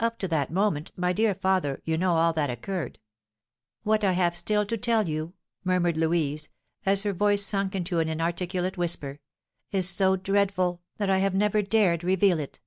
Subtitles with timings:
[0.00, 2.98] Up to that moment, my dear father, you know all that occurred.
[3.84, 6.48] What I have still to tell you," murmured Louise,
[6.84, 9.20] as her voice sunk into an inarticulate whisper,
[9.70, 12.58] "is so dreadful that I have never dared reveal it."